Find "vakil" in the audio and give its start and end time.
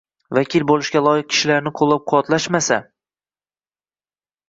0.37-0.65